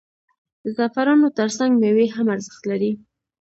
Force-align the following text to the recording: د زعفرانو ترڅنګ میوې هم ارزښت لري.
د 0.63 0.65
زعفرانو 0.77 1.35
ترڅنګ 1.37 1.71
میوې 1.81 2.05
هم 2.15 2.27
ارزښت 2.35 2.63
لري. 2.71 2.91